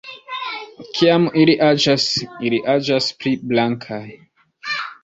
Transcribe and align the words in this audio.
Kiam 0.95 1.27
ili 1.43 1.55
aĝas 1.67 2.09
ili 2.49 2.63
iĝas 2.79 3.13
pli 3.23 3.37
blankaj. 3.55 4.05